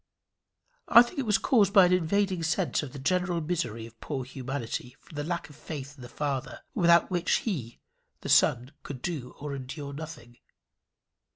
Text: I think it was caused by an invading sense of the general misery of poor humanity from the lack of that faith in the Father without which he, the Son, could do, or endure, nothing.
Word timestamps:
I 0.87 1.03
think 1.03 1.19
it 1.19 1.27
was 1.27 1.37
caused 1.37 1.73
by 1.73 1.85
an 1.85 1.93
invading 1.93 2.41
sense 2.41 2.81
of 2.81 2.91
the 2.91 2.97
general 2.97 3.39
misery 3.39 3.85
of 3.85 4.01
poor 4.01 4.23
humanity 4.23 4.95
from 4.99 5.15
the 5.15 5.23
lack 5.23 5.47
of 5.47 5.55
that 5.57 5.61
faith 5.61 5.95
in 5.95 6.01
the 6.01 6.09
Father 6.09 6.61
without 6.73 7.11
which 7.11 7.41
he, 7.45 7.77
the 8.21 8.27
Son, 8.29 8.71
could 8.81 9.03
do, 9.03 9.35
or 9.39 9.53
endure, 9.55 9.93
nothing. 9.93 10.39